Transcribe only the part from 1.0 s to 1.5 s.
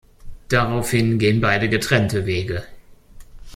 gehen